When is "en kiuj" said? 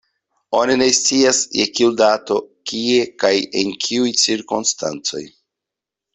3.61-4.09